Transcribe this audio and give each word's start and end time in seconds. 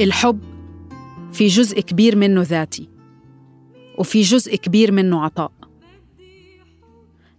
الحب 0.00 0.40
في 1.32 1.46
جزء 1.46 1.80
كبير 1.80 2.16
منه 2.16 2.42
ذاتي 2.42 2.88
وفي 3.98 4.20
جزء 4.20 4.56
كبير 4.56 4.92
منه 4.92 5.24
عطاء. 5.24 5.52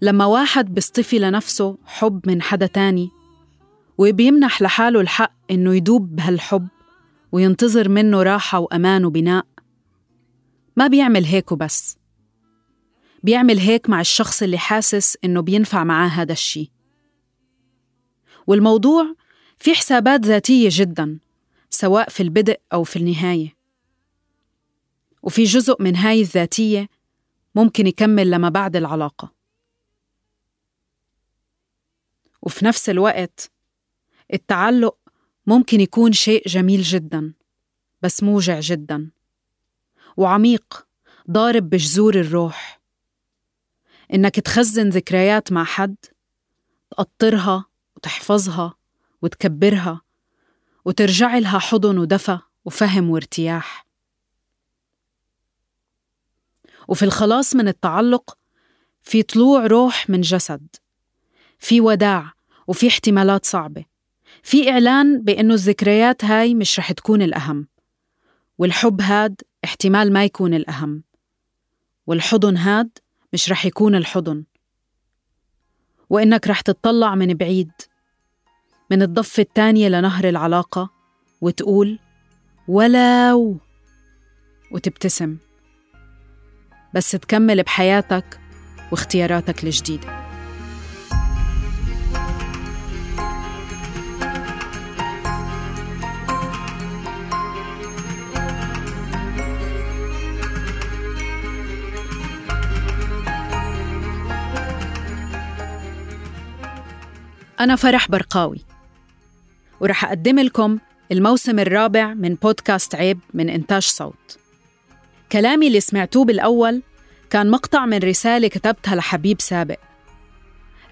لما 0.01 0.25
واحد 0.25 0.73
بيصطفي 0.73 1.19
لنفسه 1.19 1.77
حب 1.85 2.21
من 2.27 2.41
حدا 2.41 2.65
تاني 2.67 3.09
وبيمنح 3.97 4.61
لحاله 4.61 5.01
الحق 5.01 5.33
إنه 5.51 5.75
يدوب 5.75 6.15
بهالحب 6.15 6.67
وينتظر 7.31 7.89
منه 7.89 8.23
راحة 8.23 8.59
وأمان 8.59 9.05
وبناء 9.05 9.45
ما 10.77 10.87
بيعمل 10.87 11.25
هيك 11.25 11.51
وبس. 11.51 11.97
بيعمل 13.23 13.57
هيك 13.57 13.89
مع 13.89 14.01
الشخص 14.01 14.43
اللي 14.43 14.57
حاسس 14.57 15.17
إنه 15.23 15.41
بينفع 15.41 15.83
معاه 15.83 16.07
هذا 16.07 16.31
الشي. 16.31 16.71
والموضوع 18.47 19.15
في 19.59 19.73
حسابات 19.73 20.25
ذاتية 20.25 20.69
جدا. 20.71 21.19
سواء 21.79 22.09
في 22.09 22.23
البدء 22.23 22.61
أو 22.73 22.83
في 22.83 22.95
النهاية. 22.95 23.55
وفي 25.23 25.43
جزء 25.43 25.81
من 25.81 25.95
هاي 25.95 26.21
الذاتية 26.21 26.89
ممكن 27.55 27.87
يكمل 27.87 28.31
لما 28.31 28.49
بعد 28.49 28.75
العلاقة. 28.75 29.33
وفي 32.41 32.65
نفس 32.65 32.89
الوقت 32.89 33.51
التعلق 34.33 34.97
ممكن 35.47 35.81
يكون 35.81 36.11
شيء 36.11 36.47
جميل 36.47 36.81
جدا 36.81 37.33
بس 38.01 38.23
موجع 38.23 38.59
جدا. 38.59 39.11
وعميق 40.17 40.87
ضارب 41.31 41.69
بجذور 41.69 42.15
الروح. 42.15 42.81
إنك 44.13 44.35
تخزن 44.35 44.89
ذكريات 44.89 45.51
مع 45.51 45.63
حد 45.63 45.95
تقطرها 46.91 47.65
وتحفظها 47.95 48.73
وتكبرها. 49.21 50.06
وترجع 50.87 51.37
لها 51.37 51.59
حضن 51.59 51.97
ودفى 51.97 52.39
وفهم 52.65 53.09
وارتياح. 53.09 53.85
وفي 56.87 57.05
الخلاص 57.05 57.55
من 57.55 57.67
التعلق 57.67 58.37
في 59.01 59.23
طلوع 59.23 59.65
روح 59.65 60.09
من 60.09 60.21
جسد 60.21 60.67
في 61.59 61.81
وداع 61.81 62.33
وفي 62.67 62.87
احتمالات 62.87 63.45
صعبة 63.45 63.85
في 64.43 64.71
إعلان 64.71 65.23
بأنه 65.23 65.53
الذكريات 65.53 66.25
هاي 66.25 66.55
مش 66.55 66.79
رح 66.79 66.91
تكون 66.91 67.21
الأهم 67.21 67.67
والحب 68.57 69.01
هاد 69.01 69.41
احتمال 69.63 70.13
ما 70.13 70.25
يكون 70.25 70.53
الأهم 70.53 71.03
والحضن 72.07 72.57
هاد 72.57 72.89
مش 73.33 73.51
رح 73.51 73.65
يكون 73.65 73.95
الحضن. 73.95 74.43
وإنك 76.09 76.47
رح 76.47 76.61
تطلع 76.61 77.15
من 77.15 77.33
بعيد 77.33 77.71
من 78.91 79.01
الضفة 79.01 79.41
التانية 79.41 79.89
لنهر 79.89 80.29
العلاقة 80.29 80.89
وتقول 81.41 81.99
ولو 82.67 83.57
وتبتسم. 84.71 85.37
بس 86.93 87.11
تكمل 87.11 87.63
بحياتك 87.63 88.39
واختياراتك 88.91 89.63
الجديدة. 89.63 90.27
أنا 107.59 107.75
فرح 107.75 108.11
برقاوي. 108.11 108.76
ورح 109.79 110.05
أقدم 110.05 110.39
لكم 110.39 110.79
الموسم 111.11 111.59
الرابع 111.59 112.13
من 112.13 112.35
بودكاست 112.35 112.95
عيب 112.95 113.19
من 113.33 113.49
إنتاج 113.49 113.81
صوت. 113.81 114.37
كلامي 115.31 115.67
اللي 115.67 115.79
سمعتوه 115.79 116.25
بالأول 116.25 116.81
كان 117.29 117.51
مقطع 117.51 117.85
من 117.85 117.97
رسالة 117.97 118.47
كتبتها 118.47 118.95
لحبيب 118.95 119.41
سابق. 119.41 119.79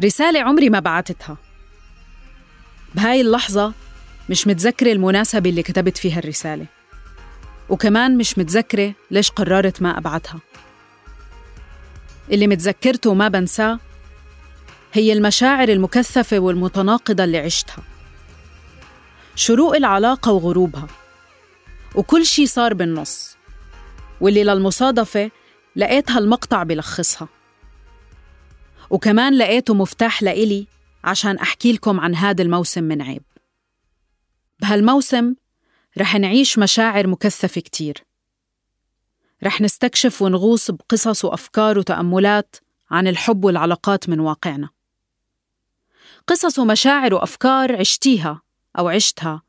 رسالة 0.04 0.40
عمري 0.42 0.70
ما 0.70 0.80
بعتتها. 0.80 1.38
بهاي 2.96 3.22
اللحظة 3.22 3.74
مش 4.30 4.48
متذكرة 4.48 4.92
المناسبة 4.92 5.50
اللي 5.50 5.64
كتبت 5.64 5.98
فيها 5.98 6.20
الرسالة. 6.20 6.66
وكمان 7.70 8.18
مش 8.18 8.38
متذكرة 8.38 8.94
ليش 9.12 9.32
قررت 9.32 9.82
ما 9.82 9.98
أبعتها. 9.98 10.40
اللي 12.32 12.48
متذكرته 12.48 13.10
وما 13.10 13.28
بنساه 13.28 13.80
هي 14.94 15.14
المشاعر 15.14 15.70
المكثفة 15.70 16.40
والمتناقضة 16.40 17.24
اللي 17.24 17.38
عشتها. 17.38 17.84
شروق 19.36 19.76
العلاقة 19.76 20.32
وغروبها. 20.32 20.88
وكل 21.96 22.26
شي 22.26 22.48
صار 22.48 22.74
بالنص. 22.74 23.38
واللي 24.22 24.44
للمصادفة 24.44 25.32
لقيت 25.76 26.12
هالمقطع 26.12 26.64
بلخصها 26.64 27.28
وكمان 28.90 29.38
لقيته 29.38 29.74
مفتاح 29.74 30.24
لإلي 30.24 30.68
عشان 31.04 31.38
أحكي 31.38 31.74
لكم 31.74 32.00
عن 32.00 32.16
هذا 32.16 32.42
الموسم 32.42 32.84
من 32.84 33.02
عيب. 33.02 33.24
بهالموسم 34.60 35.36
رح 35.98 36.16
نعيش 36.16 36.60
مشاعر 36.60 37.08
مكثفة 37.08 37.62
كتير. 37.62 38.06
رح 39.44 39.62
نستكشف 39.62 40.22
ونغوص 40.22 40.72
بقصص 40.72 41.26
وأفكار 41.26 41.80
وتأملات 41.80 42.56
عن 42.92 43.08
الحب 43.08 43.46
والعلاقات 43.46 44.10
من 44.10 44.20
واقعنا. 44.20 44.70
قصص 46.28 46.60
ومشاعر 46.60 47.14
وأفكار 47.14 47.80
عشتيها 47.80 48.45
أو 48.78 48.88
عشتها 48.90 49.42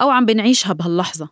أو 0.00 0.10
عم 0.10 0.26
بنعيشها 0.26 0.72
بهاللحظة. 0.72 1.28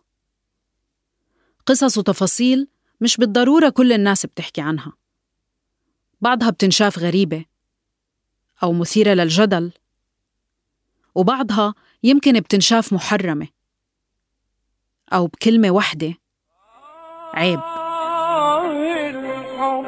قصص 1.67 1.99
وتفاصيل 1.99 2.69
مش 3.01 3.17
بالضرورة 3.17 3.69
كل 3.69 3.93
الناس 3.93 4.27
بتحكي 4.27 4.61
عنها. 4.61 4.93
بعضها 6.21 6.51
بتنشاف 6.51 6.99
غريبة 6.99 7.45
أو 8.63 8.73
مثيرة 8.73 9.15
للجدل 9.15 9.73
وبعضها 11.15 11.75
يمكن 12.03 12.41
بتنشاف 12.41 12.93
محرمة 12.93 13.49
أو 15.13 15.27
بكلمة 15.27 15.71
وحدة. 15.71 16.15
عيب. 17.35 17.61
الحب 19.59 19.87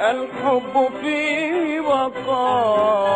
الحب 0.00 0.88
في 1.00 1.80
بقائي 1.80 3.07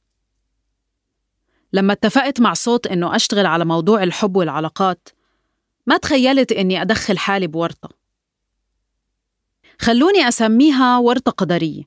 لما 1.73 1.93
اتفقت 1.93 2.41
مع 2.41 2.53
صوت 2.53 2.87
إنه 2.87 3.15
أشتغل 3.15 3.45
على 3.45 3.65
موضوع 3.65 4.03
الحب 4.03 4.35
والعلاقات 4.35 5.09
ما 5.87 5.97
تخيلت 5.97 6.51
إني 6.51 6.81
أدخل 6.81 7.17
حالي 7.17 7.47
بورطة. 7.47 7.89
خلوني 9.79 10.27
أسميها 10.27 10.97
ورطة 10.97 11.31
قدرية. 11.31 11.83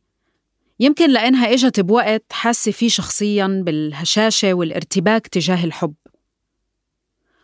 يمكن 0.80 1.10
لأنها 1.10 1.52
إجت 1.52 1.80
بوقت 1.80 2.32
حاسة 2.32 2.72
فيه 2.72 2.88
شخصياً 2.88 3.62
بالهشاشة 3.66 4.54
والارتباك 4.54 5.26
تجاه 5.26 5.64
الحب. 5.64 5.94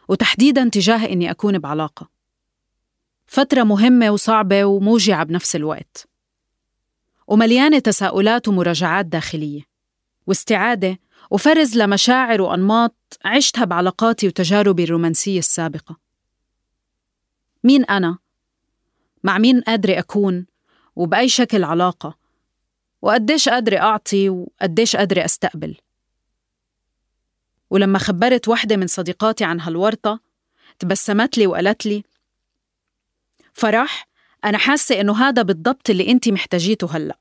وتحديداً 0.09 0.69
تجاه 0.69 1.07
إني 1.07 1.31
أكون 1.31 1.59
بعلاقة 1.59 2.09
فترة 3.27 3.63
مهمة 3.63 4.11
وصعبة 4.11 4.65
وموجعة 4.65 5.25
بنفس 5.25 5.57
الوقت 5.57 6.09
ومليانة 7.27 7.79
تساؤلات 7.79 8.49
ومراجعات 8.49 9.07
داخلية 9.07 9.63
واستعادة 10.27 10.99
وفرز 11.31 11.77
لمشاعر 11.77 12.41
وأنماط 12.41 12.95
عشتها 13.25 13.65
بعلاقاتي 13.65 14.27
وتجاربي 14.27 14.85
الرومانسية 14.85 15.39
السابقة 15.39 15.97
مين 17.65 17.85
أنا؟ 17.85 18.19
مع 19.25 19.39
مين 19.39 19.61
قادرة 19.61 19.99
أكون؟ 19.99 20.47
وبأي 20.97 21.29
شكل 21.29 21.65
علاقة؟ 21.65 22.19
وقديش 23.03 23.49
قادرة 23.49 23.79
أعطي 23.79 24.29
وقديش 24.29 24.97
قادرة 24.97 25.25
أستقبل 25.25 25.77
ولما 27.71 27.99
خبرت 27.99 28.49
وحدة 28.49 28.77
من 28.77 28.87
صديقاتي 28.87 29.45
عن 29.45 29.61
هالورطة 29.61 30.21
تبسمت 30.79 31.39
لي 31.39 31.47
وقالت 31.47 31.87
لي 31.87 32.05
فرح 33.53 34.09
أنا 34.45 34.59
حاسة 34.59 35.01
إنه 35.01 35.29
هذا 35.29 35.43
بالضبط 35.43 35.91
اللي 35.91 36.11
أنت 36.11 36.29
محتاجيته 36.29 36.97
هلأ. 36.97 37.19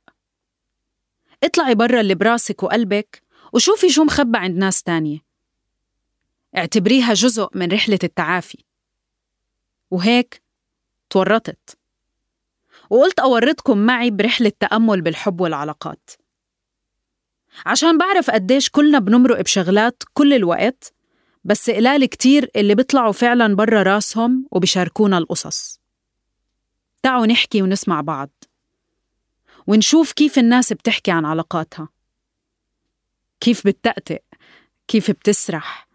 اطلعي 1.44 1.76
برا 1.76 2.02
اللي 2.02 2.16
براسك 2.16 2.64
وقلبك 2.64 3.24
وشوفي 3.54 3.90
شو 3.90 4.04
مخبى 4.04 4.38
عند 4.38 4.58
ناس 4.58 4.84
تانية. 4.84 5.20
اعتبريها 6.58 7.14
جزء 7.14 7.50
من 7.56 7.72
رحلة 7.72 8.00
التعافي. 8.04 8.64
وهيك 9.92 10.42
تورطت. 11.10 11.78
وقلت 12.90 13.20
أورطكم 13.20 13.78
معي 13.78 14.12
برحلة 14.12 14.52
تأمل 14.60 15.02
بالحب 15.02 15.42
والعلاقات. 15.42 16.10
عشان 17.66 17.98
بعرف 17.98 18.30
قديش 18.30 18.70
كلنا 18.70 19.00
بنمرق 19.00 19.42
بشغلات 19.42 20.04
كل 20.14 20.34
الوقت 20.34 20.94
بس 21.44 21.70
قلال 21.70 22.06
كتير 22.06 22.50
اللي 22.56 22.76
بيطلعوا 22.76 23.12
فعلا 23.12 23.56
برا 23.56 23.84
راسهم 23.84 24.48
وبيشاركونا 24.52 25.18
القصص. 25.18 25.80
تعوا 27.04 27.26
نحكي 27.26 27.62
ونسمع 27.62 28.02
بعض 28.02 28.30
ونشوف 29.68 30.12
كيف 30.12 30.40
الناس 30.40 30.74
بتحكي 30.74 31.12
عن 31.12 31.26
علاقاتها. 31.26 31.90
كيف 33.40 33.68
بتتأتئ 33.68 34.22
كيف 34.88 35.12
بتسرح 35.12 35.88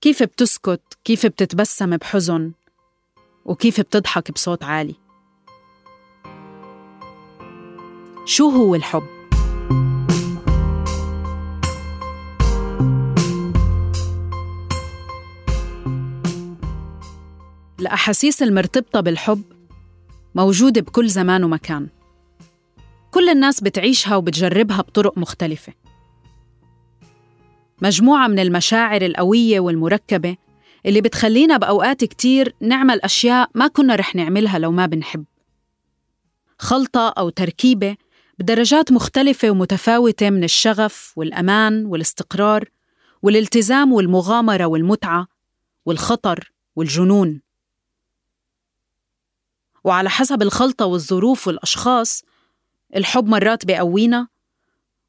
كيف 0.00 0.22
بتسكت 0.22 0.98
كيف 1.04 1.26
بتتبسم 1.26 1.96
بحزن 1.96 2.52
وكيف 3.44 3.80
بتضحك 3.80 4.30
بصوت 4.30 4.64
عالي. 4.64 4.94
شو 8.24 8.48
هو 8.48 8.74
الحب؟ 8.74 9.15
الأحاسيس 17.86 18.42
المرتبطة 18.42 19.00
بالحب 19.00 19.42
موجودة 20.34 20.80
بكل 20.80 21.08
زمان 21.08 21.44
ومكان. 21.44 21.88
كل 23.10 23.28
الناس 23.28 23.60
بتعيشها 23.60 24.16
وبتجربها 24.16 24.82
بطرق 24.82 25.18
مختلفة. 25.18 25.72
مجموعة 27.82 28.28
من 28.28 28.38
المشاعر 28.38 29.02
القوية 29.02 29.60
والمركبة 29.60 30.36
اللي 30.86 31.00
بتخلينا 31.00 31.56
بأوقات 31.56 32.04
كتير 32.04 32.54
نعمل 32.60 33.00
أشياء 33.00 33.50
ما 33.54 33.68
كنا 33.68 33.94
رح 33.94 34.14
نعملها 34.14 34.58
لو 34.58 34.72
ما 34.72 34.86
بنحب. 34.86 35.24
خلطة 36.58 37.08
أو 37.08 37.28
تركيبة 37.28 37.96
بدرجات 38.38 38.92
مختلفة 38.92 39.50
ومتفاوتة 39.50 40.30
من 40.30 40.44
الشغف 40.44 41.12
والأمان 41.16 41.86
والاستقرار 41.86 42.64
والالتزام 43.22 43.92
والمغامرة 43.92 44.64
والمتعة 44.66 45.26
والخطر 45.86 46.52
والجنون. 46.76 47.45
وعلى 49.86 50.10
حسب 50.10 50.42
الخلطة 50.42 50.86
والظروف 50.86 51.46
والأشخاص 51.46 52.24
الحب 52.96 53.26
مرات 53.28 53.64
بيقوينا 53.64 54.28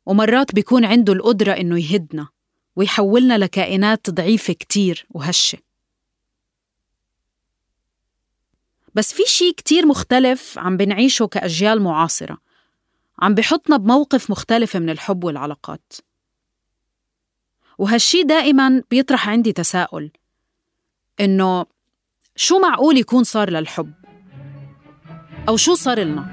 ومرات 0.06 0.56
بيكون 0.56 0.85
عنده 0.85 1.13
القدرة 1.13 1.51
إنه 1.51 1.79
يهدنا 1.79 2.27
ويحولنا 2.75 3.38
لكائنات 3.38 4.09
ضعيفة 4.09 4.53
كتير 4.53 5.07
وهشة. 5.09 5.57
بس 8.95 9.13
في 9.13 9.24
شي 9.25 9.51
كتير 9.51 9.85
مختلف 9.85 10.59
عم 10.59 10.77
بنعيشه 10.77 11.27
كأجيال 11.27 11.81
معاصرة 11.81 12.38
عم 13.19 13.33
بحطنا 13.33 13.77
بموقف 13.77 14.31
مختلف 14.31 14.75
من 14.75 14.89
الحب 14.89 15.23
والعلاقات. 15.23 15.94
وهالشي 17.77 18.23
دائما 18.23 18.83
بيطرح 18.89 19.30
عندي 19.30 19.53
تساؤل 19.53 20.12
إنه 21.19 21.65
شو 22.35 22.59
معقول 22.59 22.97
يكون 22.97 23.23
صار 23.23 23.50
للحب؟ 23.50 24.06
أو 25.47 25.57
شو 25.57 25.73
صار 25.73 25.99
لنا؟ 25.99 26.25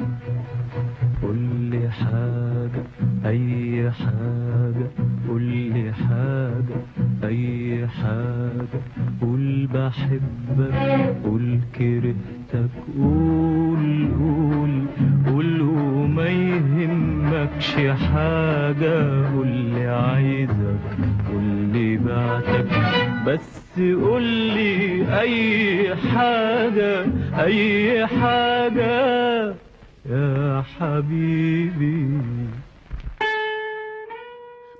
كل 1.22 1.88
حاجة 1.88 2.82
أي 3.26 3.90
حاجة. 3.90 4.90
كل 5.28 5.93
حاجة 5.93 6.76
أي 7.25 7.88
حاجة. 7.88 8.81
قول 9.20 9.66
بحبك 9.66 11.16
قول 11.25 11.61
كرهتك. 11.78 12.70
قول 12.99 14.08
قول 14.19 14.87
قول 15.26 15.61
وما 15.61 16.26
يهمكش 16.26 17.75
حاجة. 17.75 19.28
قول 19.34 19.49
لي 19.49 19.87
عايزك 19.87 20.84
قول 21.32 21.44
لي 21.72 21.96
بعتك. 21.96 22.66
بس 23.26 23.63
قول 23.76 24.23
لي 24.23 25.21
أي 25.21 25.97
حاجة 25.97 27.06
أي 27.44 28.06
حاجة. 28.06 29.55
يا 30.06 30.65
حبيبي. 30.79 32.21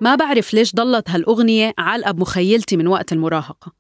ما 0.01 0.15
بعرف 0.15 0.55
ليش 0.55 0.75
ضلت 0.75 1.11
هالأغنية 1.11 1.75
علقة 1.79 2.11
بمخيلتي 2.11 2.77
من 2.77 2.87
وقت 2.87 3.13
المراهقة. 3.13 3.73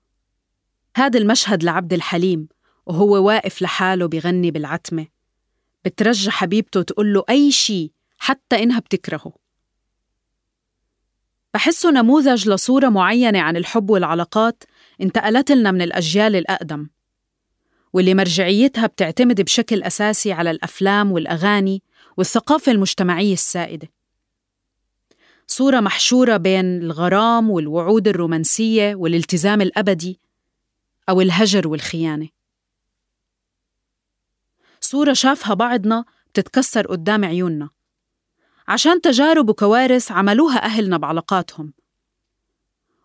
هذا 0.97 1.19
المشهد 1.19 1.65
لعبد 1.65 1.93
الحليم 1.93 2.49
وهو 2.87 3.27
واقف 3.27 3.63
لحاله 3.63 4.07
بغني 4.07 4.51
بالعتمة. 4.51 5.07
بترجى 5.85 6.31
حبيبته 6.31 6.83
تقول 6.83 7.15
له 7.15 7.25
أي 7.31 7.51
شي 7.51 7.93
حتى 8.19 8.63
إنها 8.63 8.81
بتكرهه. 8.81 9.44
بحسه 11.55 11.91
نموذج 11.91 12.49
لصورة 12.49 12.89
معينة 12.89 13.41
عن 13.41 13.57
الحب 13.57 13.91
والعلاقات 13.91 14.65
انتقلت 15.01 15.53
لنا 15.53 15.71
من 15.71 15.83
الأجيال 15.83 16.37
الأقدم 16.37 16.89
واللي 17.93 18.15
مرجعيتها 18.15 18.87
بتعتمد 18.87 19.41
بشكل 19.41 19.83
أساسي 19.83 20.33
على 20.33 20.51
الأفلام 20.51 21.13
والأغاني 21.13 21.83
والثقافة 22.17 22.73
المجتمعية 22.73 23.33
السائدة. 23.33 23.89
صورة 25.47 25.81
محشورة 25.81 26.37
بين 26.37 26.83
الغرام 26.83 27.51
والوعود 27.51 28.09
الرومانسية 28.09 28.95
والالتزام 28.95 29.61
الأبدي 29.61 30.21
أو 31.09 31.21
الهجر 31.21 31.69
والخيانة. 31.69 32.29
صورة 34.81 35.13
شافها 35.13 35.55
بعضنا 35.55 36.05
بتتكسر 36.33 36.87
قدام 36.87 37.25
عيوننا. 37.25 37.71
عشان 38.69 39.01
تجارب 39.01 39.49
وكوارث 39.49 40.13
عملوها 40.13 40.65
أهلنا 40.65 40.97
بعلاقاتهم. 40.97 41.73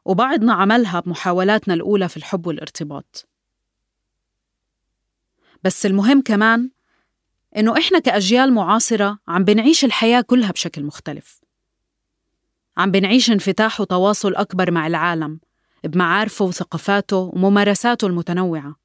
وبعضنا 0.06 0.54
عملها 0.54 1.00
بمحاولاتنا 1.00 1.74
الأولى 1.74 2.10
في 2.10 2.18
الحب 2.18 2.48
والارتباط. 2.48 3.28
بس 5.64 5.86
المهم 5.86 6.22
كمان 6.22 6.70
إنه 7.58 7.78
إحنا 7.78 8.00
كأجيال 8.00 8.54
معاصرة 8.54 9.20
عم 9.28 9.44
بنعيش 9.44 9.86
الحياة 9.86 10.22
كلها 10.22 10.52
بشكل 10.52 10.84
مختلف. 10.84 11.42
عم 12.78 12.92
بنعيش 12.92 13.32
انفتاح 13.32 13.82
وتواصل 13.82 14.36
أكبر 14.36 14.72
مع 14.72 14.88
العالم 14.88 15.40
بمعارفه 15.84 16.46
وثقافاته 16.46 17.18
وممارساته 17.18 18.08
المتنوعة. 18.08 18.76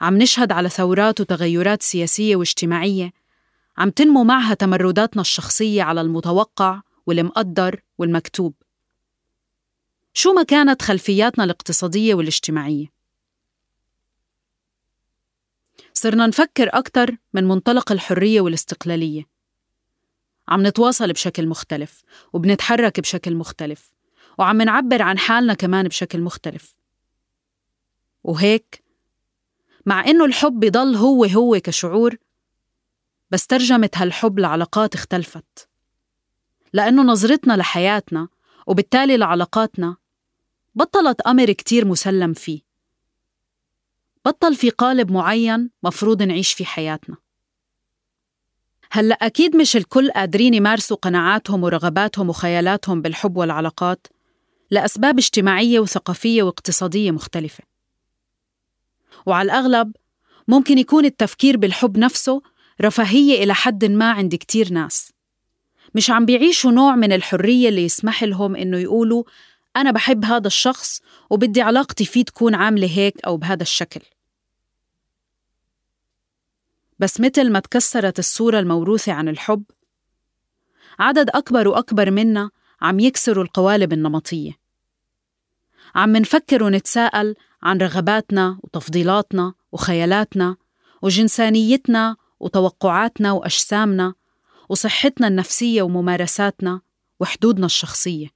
عم 0.00 0.18
نشهد 0.18 0.52
على 0.52 0.68
ثورات 0.68 1.20
وتغيرات 1.20 1.82
سياسية 1.82 2.36
واجتماعية 2.36 3.12
عم 3.78 3.90
تنمو 3.90 4.24
معها 4.24 4.54
تمرداتنا 4.54 5.22
الشخصية 5.22 5.82
على 5.82 6.00
المتوقع 6.00 6.80
والمقدر 7.06 7.82
والمكتوب. 7.98 8.54
شو 10.14 10.32
ما 10.32 10.42
كانت 10.42 10.82
خلفياتنا 10.82 11.44
الاقتصادية 11.44 12.14
والاجتماعية. 12.14 12.86
صرنا 15.92 16.26
نفكر 16.26 16.70
أكتر 16.72 17.16
من 17.32 17.44
منطلق 17.44 17.92
الحرية 17.92 18.40
والاستقلالية. 18.40 19.26
عم 20.48 20.66
نتواصل 20.66 21.12
بشكل 21.12 21.46
مختلف 21.46 22.02
وبنتحرك 22.32 23.00
بشكل 23.00 23.34
مختلف 23.34 23.92
وعم 24.38 24.62
نعبر 24.62 25.02
عن 25.02 25.18
حالنا 25.18 25.54
كمان 25.54 25.88
بشكل 25.88 26.20
مختلف. 26.20 26.76
وهيك 28.24 28.82
مع 29.86 30.04
إنه 30.06 30.24
الحب 30.24 30.60
بضل 30.60 30.96
هو 30.96 31.24
هو 31.24 31.60
كشعور 31.60 32.16
بس 33.30 33.46
ترجمة 33.46 33.90
هالحب 33.94 34.38
لعلاقات 34.38 34.94
اختلفت. 34.94 35.68
لأنه 36.72 37.02
نظرتنا 37.02 37.52
لحياتنا 37.52 38.28
وبالتالي 38.66 39.16
لعلاقاتنا 39.16 39.96
بطلت 40.74 41.20
أمر 41.20 41.52
كتير 41.52 41.84
مسلم 41.84 42.32
فيه. 42.32 42.60
بطل 44.24 44.54
في 44.54 44.70
قالب 44.70 45.10
معين 45.12 45.70
مفروض 45.82 46.22
نعيش 46.22 46.52
في 46.52 46.64
حياتنا. 46.64 47.16
هلأ 48.90 49.14
أكيد 49.14 49.56
مش 49.56 49.76
الكل 49.76 50.10
قادرين 50.10 50.54
يمارسوا 50.54 50.96
قناعاتهم 50.96 51.62
ورغباتهم 51.62 52.28
وخيالاتهم 52.28 53.02
بالحب 53.02 53.36
والعلاقات 53.36 54.06
لأسباب 54.70 55.18
اجتماعية 55.18 55.80
وثقافية 55.80 56.42
واقتصادية 56.42 57.10
مختلفة. 57.10 57.64
وعلى 59.26 59.46
الأغلب 59.46 59.92
ممكن 60.48 60.78
يكون 60.78 61.04
التفكير 61.04 61.56
بالحب 61.56 61.98
نفسه 61.98 62.42
رفاهية 62.82 63.44
إلى 63.44 63.54
حد 63.54 63.84
ما 63.84 64.10
عند 64.12 64.34
كتير 64.34 64.72
ناس. 64.72 65.12
مش 65.94 66.10
عم 66.10 66.26
بيعيشوا 66.26 66.70
نوع 66.70 66.96
من 66.96 67.12
الحرية 67.12 67.68
اللي 67.68 67.84
يسمح 67.84 68.24
لهم 68.24 68.56
إنه 68.56 68.78
يقولوا 68.78 69.24
أنا 69.76 69.90
بحب 69.90 70.24
هذا 70.24 70.46
الشخص 70.46 71.00
وبدي 71.30 71.62
علاقتي 71.62 72.04
فيه 72.04 72.24
تكون 72.24 72.54
عاملة 72.54 72.86
هيك 72.86 73.24
أو 73.26 73.36
بهذا 73.36 73.62
الشكل. 73.62 74.00
بس 76.98 77.20
مثل 77.20 77.50
ما 77.50 77.60
تكسرت 77.60 78.18
الصورة 78.18 78.58
الموروثة 78.58 79.12
عن 79.12 79.28
الحب 79.28 79.64
عدد 80.98 81.30
أكبر 81.30 81.68
وأكبر 81.68 82.10
منا 82.10 82.50
عم 82.80 83.00
يكسروا 83.00 83.44
القوالب 83.44 83.92
النمطية. 83.92 84.52
عم 85.94 86.16
نفكر 86.16 86.62
ونتساءل 86.62 87.34
عن 87.62 87.78
رغباتنا 87.78 88.58
وتفضيلاتنا 88.62 89.54
وخيالاتنا 89.72 90.56
وجنسانيتنا 91.02 92.16
وتوقعاتنا 92.40 93.32
وأجسامنا 93.32 94.14
وصحتنا 94.68 95.28
النفسية 95.28 95.82
وممارساتنا 95.82 96.80
وحدودنا 97.20 97.66
الشخصية. 97.66 98.28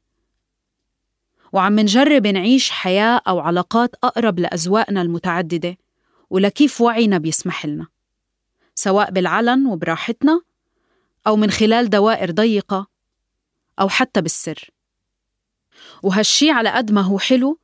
وعم 1.53 1.81
نجرب 1.81 2.27
نعيش 2.27 2.71
حياة 2.71 3.21
أو 3.29 3.41
علاقات 3.41 3.95
أقرب 4.05 4.39
لأذواقنا 4.39 5.03
المتعددة 5.03 5.79
ولكيف 6.31 6.81
وعينا 6.81 7.19
بيسمح 7.19 7.67
لنا 7.67 7.87
سواء 8.75 9.11
بالعلن 9.11 9.67
وبراحتنا 9.67 10.41
أو 11.27 11.37
من 11.37 11.51
خلال 11.51 11.91
دوائر 11.91 12.31
ضيقة 12.31 12.87
أو 13.81 13.89
حتى 13.89 14.21
بالسر. 14.21 14.71
وهالشي 16.03 16.51
على 16.51 16.69
قد 16.69 16.93
ما 16.93 17.01
هو 17.01 17.19
حلو 17.19 17.59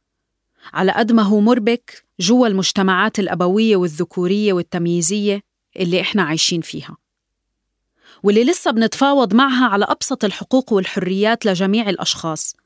على 0.73 0.93
قد 0.93 1.13
ما 1.13 1.23
هو 1.23 1.41
مربك 1.41 2.07
جوا 2.21 2.47
المجتمعات 2.47 3.19
الأبوية 3.19 3.77
والذكورية 3.77 4.53
والتمييزية 4.53 5.43
اللي 5.77 6.01
إحنا 6.01 6.23
عايشين 6.23 6.61
فيها. 6.61 6.97
واللي 8.23 8.45
لسه 8.45 8.71
بنتفاوض 8.71 9.35
معها 9.35 9.67
على 9.69 9.85
أبسط 9.85 10.25
الحقوق 10.25 10.73
والحريات 10.73 11.47
لجميع 11.47 11.89
الأشخاص 11.89 12.57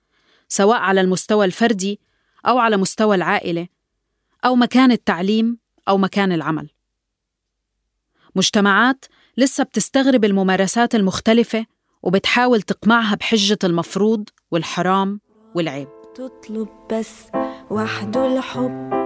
سواء 0.48 0.78
على 0.78 1.00
المستوى 1.00 1.44
الفردي 1.44 2.00
أو 2.46 2.58
على 2.58 2.76
مستوى 2.76 3.16
العائلة 3.16 3.68
أو 4.44 4.56
مكان 4.56 4.92
التعليم 4.92 5.58
أو 5.88 5.98
مكان 5.98 6.32
العمل. 6.32 6.70
مجتمعات 8.34 9.04
لسه 9.36 9.64
بتستغرب 9.64 10.24
الممارسات 10.24 10.94
المختلفة 10.94 11.66
وبتحاول 12.02 12.62
تقمعها 12.62 13.14
بحجة 13.14 13.58
المفروض 13.64 14.28
والحرام 14.50 15.20
والعيب. 15.54 15.88
تطلب 16.14 16.68
بس 16.92 17.14
وحده 17.70 18.38
الحب. 18.38 18.99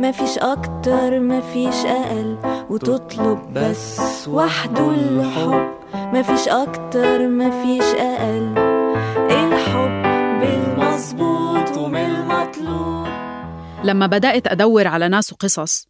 ما 0.00 0.12
فيش 0.12 0.38
أكتر 0.38 1.20
ما 1.20 1.40
فيش 1.40 1.74
أقل. 1.74 2.38
وتطلب 2.70 3.54
بس 3.54 4.28
وحده 4.28 4.90
الحب. 4.90 5.80
ما 5.94 6.22
فيش 6.22 6.48
أكتر 6.48 7.28
ما 7.28 7.62
فيش 7.62 7.84
أقل. 7.94 8.58
الحب 9.30 10.02
بالمظبوط 10.40 11.76
وبالمطلوب. 11.76 13.06
لما 13.84 14.06
بدأت 14.06 14.46
أدور 14.46 14.86
على 14.86 15.08
ناس 15.08 15.32
وقصص 15.32 15.88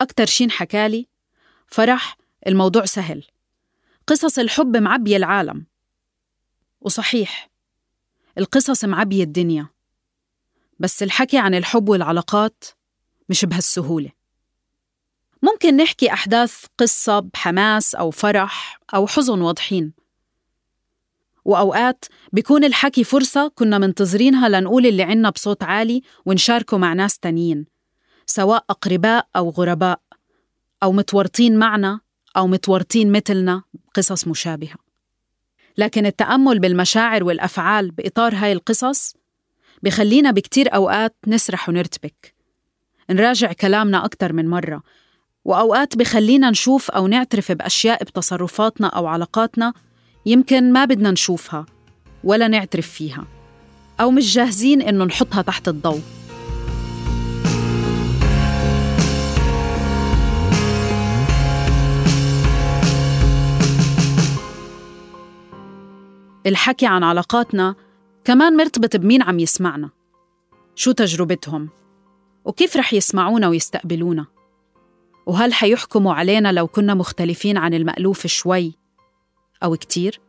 أكتر 0.00 0.26
شي 0.26 0.44
انحكالي 0.44 1.08
فرح 1.66 2.16
الموضوع 2.46 2.84
سهل. 2.84 3.24
قصص 4.06 4.38
الحب 4.38 4.76
معبية 4.76 5.16
العالم. 5.16 5.66
وصحيح 6.80 7.50
القصص 8.38 8.84
معبية 8.84 9.24
الدنيا. 9.24 9.66
بس 10.78 11.02
الحكي 11.02 11.38
عن 11.38 11.54
الحب 11.54 11.88
والعلاقات 11.88 12.64
مش 13.28 13.44
بهالسهولة. 13.44 14.10
ممكن 15.42 15.76
نحكي 15.76 16.12
أحداث 16.12 16.64
قصة 16.78 17.20
بحماس 17.20 17.94
أو 17.94 18.10
فرح 18.10 18.80
أو 18.94 19.06
حزن 19.06 19.40
واضحين. 19.40 19.92
وأوقات 21.44 22.04
بيكون 22.32 22.64
الحكي 22.64 23.04
فرصة 23.04 23.48
كنا 23.48 23.78
منتظرينها 23.78 24.48
لنقول 24.48 24.86
اللي 24.86 25.02
عنا 25.02 25.30
بصوت 25.30 25.62
عالي 25.62 26.02
ونشاركه 26.26 26.78
مع 26.78 26.92
ناس 26.92 27.18
تانيين 27.18 27.66
سواء 28.26 28.64
أقرباء 28.70 29.28
أو 29.36 29.50
غرباء 29.50 30.00
أو 30.82 30.92
متورطين 30.92 31.58
معنا 31.58 32.00
أو 32.36 32.46
متورطين 32.46 33.12
مثلنا 33.12 33.62
بقصص 33.74 34.28
مشابهة. 34.28 34.76
لكن 35.78 36.06
التأمل 36.06 36.58
بالمشاعر 36.58 37.24
والأفعال 37.24 37.90
بإطار 37.90 38.34
هاي 38.34 38.52
القصص 38.52 39.14
بخلينا 39.82 40.30
بكتير 40.30 40.74
أوقات 40.74 41.16
نسرح 41.26 41.68
ونرتبك. 41.68 42.31
نراجع 43.10 43.52
كلامنا 43.52 44.04
أكتر 44.04 44.32
من 44.32 44.48
مرة. 44.48 44.82
وأوقات 45.44 45.96
بخلينا 45.96 46.50
نشوف 46.50 46.90
أو 46.90 47.06
نعترف 47.06 47.52
بأشياء 47.52 48.04
بتصرفاتنا 48.04 48.86
أو 48.86 49.06
علاقاتنا 49.06 49.72
يمكن 50.26 50.72
ما 50.72 50.84
بدنا 50.84 51.10
نشوفها 51.10 51.66
ولا 52.24 52.48
نعترف 52.48 52.88
فيها. 52.88 53.24
أو 54.00 54.10
مش 54.10 54.34
جاهزين 54.34 54.82
إنه 54.82 55.04
نحطها 55.04 55.42
تحت 55.42 55.68
الضوء. 55.68 56.00
الحكي 66.46 66.86
عن 66.86 67.02
علاقاتنا 67.02 67.74
كمان 68.24 68.56
مرتبط 68.56 68.96
بمين 68.96 69.22
عم 69.22 69.38
يسمعنا. 69.38 69.90
شو 70.74 70.92
تجربتهم؟ 70.92 71.68
وكيف 72.44 72.76
رح 72.76 72.94
يسمعونا 72.94 73.48
ويستقبلونا؟ 73.48 74.26
وهل 75.26 75.54
حيحكموا 75.54 76.14
علينا 76.14 76.52
لو 76.52 76.66
كنا 76.66 76.94
مختلفين 76.94 77.58
عن 77.58 77.74
المألوف 77.74 78.26
شوي 78.26 78.74
أو 79.62 79.76
كتير؟ 79.76 80.20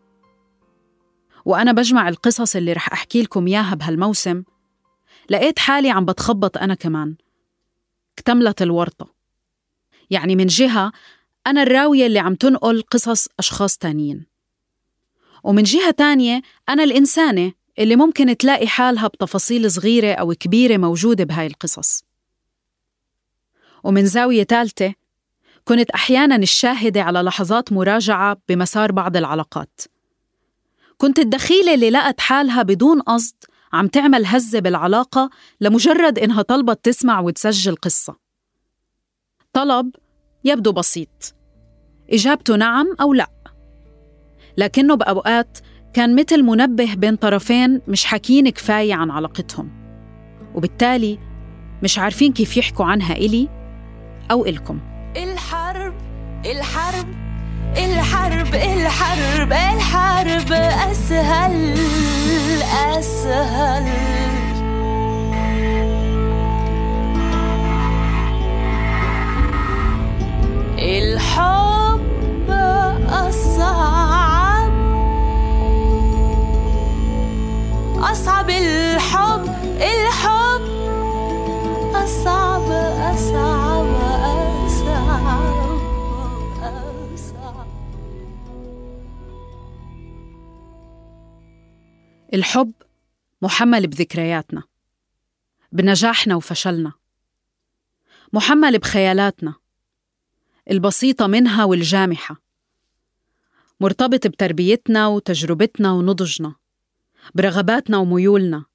وأنا 1.46 1.72
بجمع 1.72 2.10
القصص 2.10 2.56
اللي 2.56 2.74
رح 2.74 2.92
أحكي 2.94 3.22
لكم 3.22 3.48
إياها 3.48 3.76
بهالموسم. 3.76 4.44
لقيت 5.30 5.60
حالي 5.60 5.90
عم 5.90 6.06
بتخبط 6.06 6.58
أنا 6.58 6.74
كمان. 6.74 7.16
اكتملت 8.18 8.62
الورطة. 8.62 9.14
يعني 10.10 10.36
من 10.36 10.46
جهة 10.46 10.92
أنا 11.48 11.64
الراوية 11.64 12.06
اللي 12.06 12.20
عم 12.20 12.36
تنقل 12.36 12.82
قصص 12.82 13.28
أشخاص 13.40 13.78
تانيين. 13.78 14.26
ومن 15.44 15.64
جهة 15.64 15.92
تانية 15.92 16.42
أنا 16.70 16.84
الإنسانة 16.84 17.54
اللي 17.80 17.96
ممكن 17.96 18.38
تلاقي 18.38 18.68
حالها 18.68 19.08
بتفاصيل 19.08 19.72
صغيرة 19.72 20.14
أو 20.14 20.34
كبيرة 20.34 20.78
موجودة 20.78 21.24
بهاي 21.24 21.48
القصص. 21.48 22.04
ومن 23.84 24.06
زاوية 24.06 24.44
ثالثة 24.44 24.94
كنت 25.66 25.90
أحياناً 25.90 26.36
الشاهدة 26.36 27.02
على 27.02 27.20
لحظات 27.20 27.74
مراجعة 27.74 28.38
بمسار 28.50 28.92
بعض 28.92 29.18
العلاقات. 29.18 29.82
كنت 30.98 31.20
الدخيلة 31.20 31.74
اللي 31.74 31.90
لقت 31.90 32.22
حالها 32.22 32.62
بدون 32.62 33.02
قصد 33.02 33.36
عم 33.74 33.88
تعمل 33.88 34.26
هزة 34.26 34.60
بالعلاقة 34.60 35.30
لمجرد 35.62 36.20
إنها 36.20 36.42
طلبت 36.42 36.86
تسمع 36.86 37.20
وتسجل 37.20 37.76
قصة. 37.76 38.16
طلب 39.54 39.96
يبدو 40.44 40.72
بسيط. 40.72 41.36
إجابته 42.10 42.56
نعم 42.56 42.96
أو 43.02 43.14
لأ. 43.14 43.30
لكنه 44.58 44.96
بأوقات 44.96 45.58
كان 45.94 46.16
مثل 46.16 46.44
منبه 46.44 46.96
بين 46.96 47.16
طرفين 47.16 47.82
مش 47.88 48.06
حاكين 48.06 48.50
كفاية 48.50 48.94
عن 48.94 49.12
علاقتهم. 49.12 49.70
وبالتالي 50.56 51.20
مش 51.84 52.00
عارفين 52.00 52.34
كيف 52.34 52.58
يحكوا 52.58 52.86
عنها 52.86 53.14
إلي 53.16 53.50
أو 54.32 54.46
إلكم. 54.46 54.80
الحرب 55.18 55.94
الحرب 56.46 57.08
الحرب 57.78 58.56
الحرب 58.56 59.54
الحرب 59.54 60.52
أسهل 60.92 61.74
أسهل. 62.98 64.14
الحب 70.80 72.50
أصعب 73.10 73.53
الحب 92.34 92.74
محمل 93.42 93.88
بذكرياتنا 93.88 94.64
بنجاحنا 95.72 96.36
وفشلنا. 96.36 96.92
محمل 98.34 98.78
بخيالاتنا 98.80 99.54
البسيطة 100.72 101.28
منها 101.28 101.66
والجامحة. 101.66 102.42
مرتبط 103.80 104.28
بتربيتنا 104.28 105.08
وتجربتنا 105.08 105.92
ونضجنا 105.92 106.56
برغباتنا 107.36 107.98
وميولنا. 107.98 108.66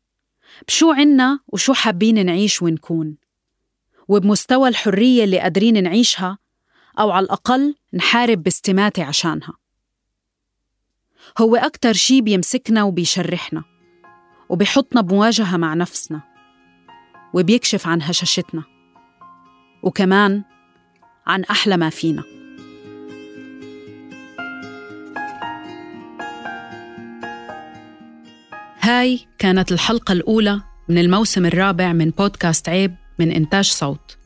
بشو 0.69 0.93
عنا 0.93 1.41
وشو 1.47 1.73
حابين 1.73 2.27
نعيش 2.27 2.63
ونكون. 2.63 3.17
وبمستوى 4.09 4.69
الحرية 4.69 5.25
اللي 5.25 5.39
قادرين 5.41 5.83
نعيشها 5.83 6.39
أو 6.99 7.11
على 7.11 7.25
الأقل 7.25 7.75
نحارب 7.95 8.43
باستماتة 8.43 9.05
عشانها. 9.05 9.58
هو 11.41 11.57
أكتر 11.57 11.93
شي 11.93 12.21
بيمسكنا 12.21 12.83
وبيشرحنا 12.83 13.65
وبيحطنا 14.49 15.01
بمواجهة 15.01 15.57
مع 15.57 15.75
نفسنا 15.75 16.21
وبيكشف 17.35 17.87
عن 17.87 18.03
هشاشتنا 18.03 18.63
وكمان 19.83 20.45
عن 21.27 21.45
أحلى 21.45 21.77
ما 21.77 21.91
فينا. 21.91 22.23
هاي 28.81 29.27
كانت 29.39 29.73
الحلقة 29.73 30.13
الأولى 30.13 30.61
من 30.89 30.99
الموسم 30.99 31.47
الرابع 31.47 31.93
من 31.93 32.11
بودكاست 32.11 32.69
عيب 32.69 32.97
من 33.19 33.33
إنتاج 33.33 33.65
صوت. 33.65 34.19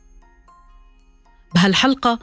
بهالحلقة 1.55 2.19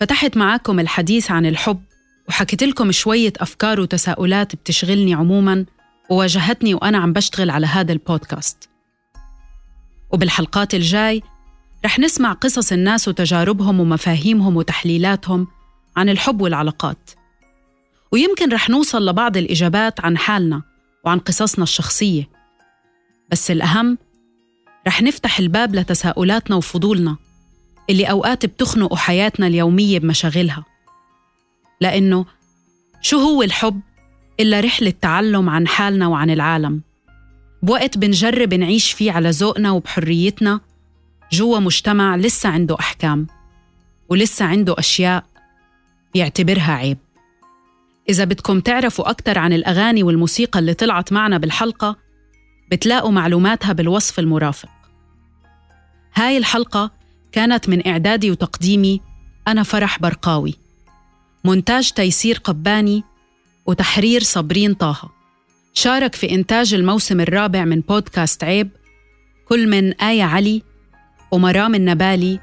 فتحت 0.00 0.36
معاكم 0.36 0.80
الحديث 0.80 1.30
عن 1.30 1.46
الحب 1.46 1.91
وحكيت 2.32 2.62
لكم 2.62 2.92
شوية 2.92 3.32
أفكار 3.40 3.80
وتساؤلات 3.80 4.56
بتشغلني 4.56 5.14
عموماً 5.14 5.64
وواجهتني 6.10 6.74
وأنا 6.74 6.98
عم 6.98 7.12
بشتغل 7.12 7.50
على 7.50 7.66
هذا 7.66 7.92
البودكاست. 7.92 8.68
وبالحلقات 10.12 10.74
الجاي 10.74 11.22
رح 11.84 11.98
نسمع 11.98 12.32
قصص 12.32 12.72
الناس 12.72 13.08
وتجاربهم 13.08 13.80
ومفاهيمهم 13.80 14.56
وتحليلاتهم 14.56 15.46
عن 15.96 16.08
الحب 16.08 16.40
والعلاقات. 16.40 17.10
ويمكن 18.12 18.52
رح 18.52 18.70
نوصل 18.70 19.08
لبعض 19.08 19.36
الإجابات 19.36 20.00
عن 20.00 20.18
حالنا 20.18 20.62
وعن 21.04 21.18
قصصنا 21.18 21.62
الشخصية. 21.62 22.28
بس 23.30 23.50
الأهم 23.50 23.98
رح 24.86 25.02
نفتح 25.02 25.38
الباب 25.38 25.74
لتساؤلاتنا 25.74 26.56
وفضولنا 26.56 27.16
اللي 27.90 28.04
أوقات 28.04 28.46
بتخنق 28.46 28.94
حياتنا 28.94 29.46
اليومية 29.46 29.98
بمشاغلها. 29.98 30.71
لأنه 31.82 32.26
شو 33.00 33.18
هو 33.18 33.42
الحب 33.42 33.80
إلا 34.40 34.60
رحلة 34.60 34.92
تعلم 35.00 35.48
عن 35.48 35.68
حالنا 35.68 36.06
وعن 36.06 36.30
العالم؟ 36.30 36.82
بوقت 37.62 37.98
بنجرب 37.98 38.54
نعيش 38.54 38.92
فيه 38.92 39.12
على 39.12 39.30
ذوقنا 39.30 39.70
وبحريتنا 39.70 40.60
جوا 41.32 41.58
مجتمع 41.58 42.16
لسه 42.16 42.48
عنده 42.48 42.76
أحكام 42.80 43.26
ولسه 44.08 44.44
عنده 44.44 44.74
أشياء 44.78 45.24
بيعتبرها 46.14 46.72
عيب. 46.72 46.98
إذا 48.08 48.24
بدكم 48.24 48.60
تعرفوا 48.60 49.10
أكثر 49.10 49.38
عن 49.38 49.52
الأغاني 49.52 50.02
والموسيقى 50.02 50.58
اللي 50.58 50.74
طلعت 50.74 51.12
معنا 51.12 51.38
بالحلقة 51.38 51.96
بتلاقوا 52.70 53.10
معلوماتها 53.10 53.72
بالوصف 53.72 54.18
المرافق. 54.18 54.68
هاي 56.14 56.36
الحلقة 56.38 56.90
كانت 57.32 57.68
من 57.68 57.86
إعدادي 57.86 58.30
وتقديمي 58.30 59.00
أنا 59.48 59.62
فرح 59.62 59.98
برقاوي. 59.98 60.61
مونتاج 61.44 61.90
تيسير 61.90 62.38
قباني 62.44 63.04
وتحرير 63.66 64.22
صابرين 64.22 64.74
طه. 64.74 65.10
شارك 65.74 66.14
في 66.14 66.30
إنتاج 66.30 66.74
الموسم 66.74 67.20
الرابع 67.20 67.64
من 67.64 67.80
بودكاست 67.80 68.44
عيب 68.44 68.70
كل 69.48 69.68
من 69.68 69.92
آية 69.92 70.22
علي 70.22 70.62
ومرام 71.30 71.74
النبالي 71.74 72.40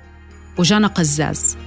وجنى 0.57 0.85
قزاز. 0.85 1.57